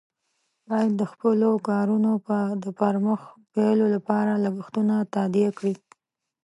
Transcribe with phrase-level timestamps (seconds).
[0.69, 2.11] باید د خپلو کارونو
[2.63, 3.21] د پر مخ
[3.53, 5.75] بیولو لپاره لګښتونه تادیه کړي.